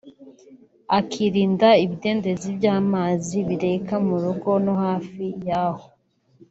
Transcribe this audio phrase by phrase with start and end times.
[0.97, 5.89] akirinda ibidendezi by’amazi bireka mu rugo no hafi yahoo